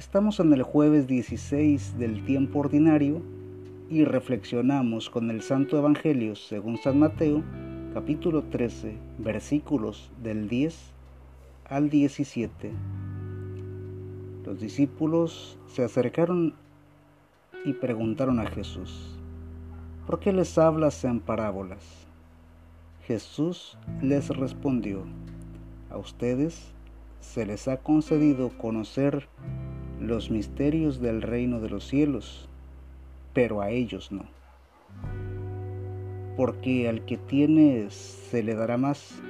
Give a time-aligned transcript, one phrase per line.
[0.00, 3.20] Estamos en el jueves 16 del tiempo ordinario
[3.90, 7.42] y reflexionamos con el Santo Evangelio según San Mateo,
[7.92, 10.74] capítulo 13, versículos del 10
[11.66, 12.72] al 17.
[14.46, 16.54] Los discípulos se acercaron
[17.66, 19.18] y preguntaron a Jesús,
[20.06, 22.06] ¿por qué les hablas en parábolas?
[23.02, 25.04] Jesús les respondió,
[25.90, 26.72] a ustedes
[27.20, 29.28] se les ha concedido conocer
[30.00, 32.48] los misterios del reino de los cielos,
[33.34, 34.24] pero a ellos no.
[36.36, 39.20] Porque al que tiene se le dará más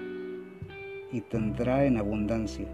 [1.12, 2.68] y tendrá en abundancia,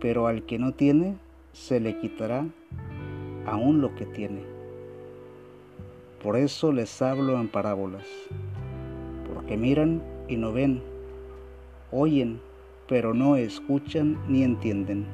[0.00, 1.16] pero al que no tiene
[1.52, 2.46] se le quitará
[3.44, 4.42] aún lo que tiene.
[6.22, 8.06] Por eso les hablo en parábolas,
[9.26, 10.80] porque miran y no ven,
[11.90, 12.40] oyen,
[12.86, 15.06] pero no escuchan ni entienden.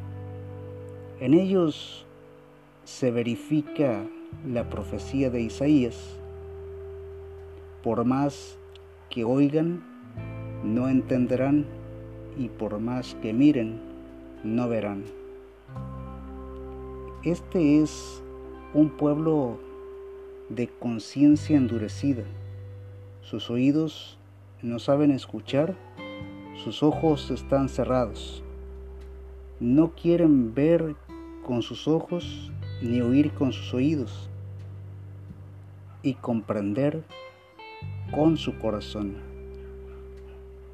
[1.25, 2.05] En ellos
[2.85, 4.05] se verifica
[4.47, 6.21] la profecía de Isaías.
[7.83, 8.59] Por más
[9.09, 9.83] que oigan,
[10.63, 11.65] no entenderán
[12.37, 13.81] y por más que miren,
[14.43, 15.05] no verán.
[17.23, 18.23] Este es
[18.75, 19.59] un pueblo
[20.51, 22.25] de conciencia endurecida.
[23.23, 24.19] Sus oídos
[24.61, 25.75] no saben escuchar,
[26.63, 28.43] sus ojos están cerrados.
[29.59, 30.97] No quieren ver
[31.45, 32.51] con sus ojos
[32.83, 34.29] ni oír con sus oídos
[36.03, 37.05] y comprender
[38.13, 39.15] con su corazón.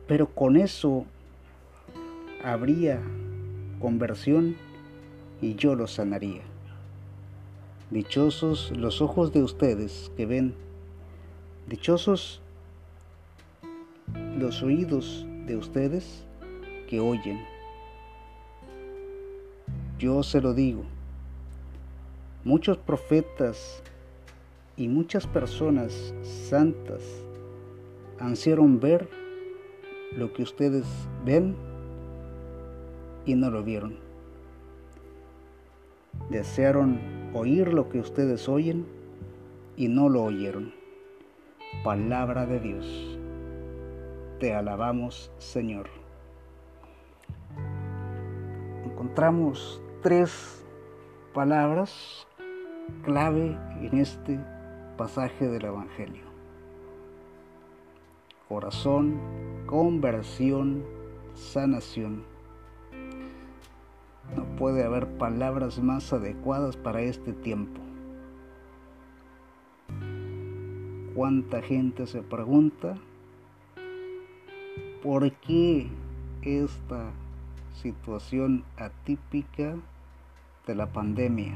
[0.06, 1.04] Pero con eso
[2.42, 3.00] habría
[3.80, 4.56] conversión
[5.40, 6.42] y yo los sanaría.
[7.90, 10.54] Dichosos los ojos de ustedes que ven,
[11.68, 12.40] dichosos
[14.38, 16.24] los oídos de ustedes
[16.88, 17.40] que oyen.
[20.00, 20.82] Yo se lo digo,
[22.42, 23.82] muchos profetas
[24.74, 27.02] y muchas personas santas
[28.18, 29.10] ansiaron ver
[30.16, 30.86] lo que ustedes
[31.26, 31.54] ven
[33.26, 33.98] y no lo vieron.
[36.30, 36.98] Desearon
[37.34, 38.86] oír lo que ustedes oyen
[39.76, 40.72] y no lo oyeron.
[41.84, 43.18] Palabra de Dios.
[44.38, 45.90] Te alabamos, Señor.
[48.86, 50.64] Encontramos tres
[51.34, 52.26] palabras
[53.04, 54.40] clave en este
[54.96, 56.24] pasaje del Evangelio.
[58.48, 59.20] Corazón,
[59.66, 60.84] conversión,
[61.34, 62.24] sanación.
[64.34, 67.80] No puede haber palabras más adecuadas para este tiempo.
[71.14, 72.96] ¿Cuánta gente se pregunta
[75.02, 75.88] por qué
[76.42, 77.12] esta
[77.74, 79.76] situación atípica
[80.66, 81.54] de la pandemia.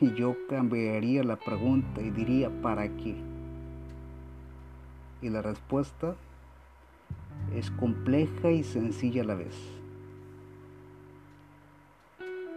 [0.00, 3.16] Y yo cambiaría la pregunta y diría, ¿para qué?
[5.22, 6.14] Y la respuesta
[7.54, 9.56] es compleja y sencilla a la vez.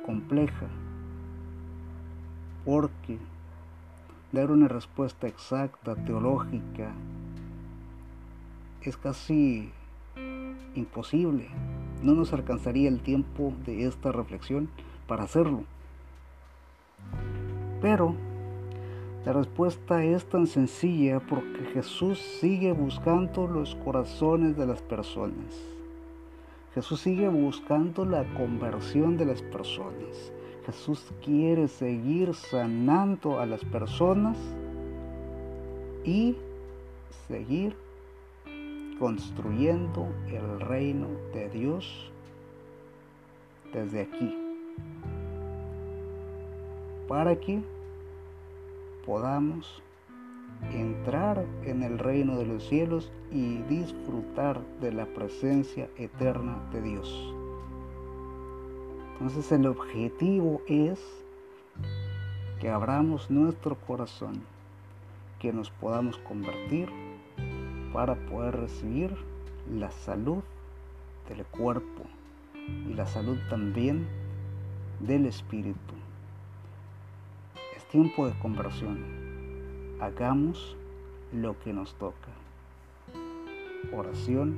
[0.06, 0.68] Compleja
[2.66, 3.18] porque
[4.31, 6.91] dar una respuesta exacta, teológica,
[8.81, 9.72] es casi
[10.75, 11.47] imposible.
[12.02, 14.69] No nos alcanzaría el tiempo de esta reflexión
[15.07, 15.63] para hacerlo.
[17.81, 18.16] Pero
[19.25, 25.56] la respuesta es tan sencilla porque Jesús sigue buscando los corazones de las personas.
[26.74, 30.31] Jesús sigue buscando la conversión de las personas.
[30.66, 34.38] Jesús quiere seguir sanando a las personas
[36.06, 36.38] y
[37.28, 37.75] seguir
[38.99, 42.11] construyendo el reino de Dios
[43.73, 44.37] desde aquí,
[47.07, 47.61] para que
[49.05, 49.81] podamos
[50.74, 57.33] entrar en el reino de los cielos y disfrutar de la presencia eterna de Dios.
[59.13, 61.00] Entonces el objetivo es
[62.59, 64.41] que abramos nuestro corazón,
[65.39, 66.89] que nos podamos convertir
[67.94, 69.15] para poder recibir
[69.71, 70.44] la salud
[71.27, 72.03] del cuerpo
[72.88, 74.07] y la salud también
[75.00, 75.94] del espíritu.
[77.75, 79.03] Es tiempo de conversión.
[80.01, 80.75] Hagamos
[81.33, 82.30] lo que nos toca.
[83.95, 84.57] Oración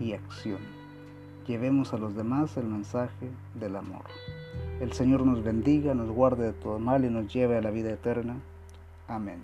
[0.00, 0.58] y acción.
[1.46, 4.04] Llevemos a los demás el mensaje del amor.
[4.80, 7.90] El Señor nos bendiga, nos guarde de todo mal y nos lleve a la vida
[7.90, 8.36] eterna.
[9.08, 9.40] Amén.